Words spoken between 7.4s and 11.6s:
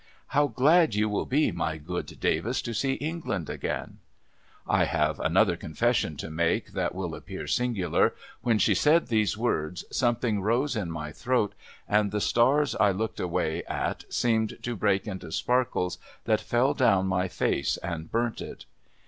singular. When she said these words, something rose in my throat;